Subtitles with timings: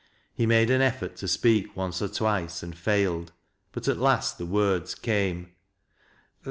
[0.33, 3.33] He made an effort to speak once or twice and failed,
[3.71, 5.51] but at last the words came.